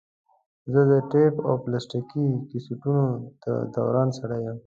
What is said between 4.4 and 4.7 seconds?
یم.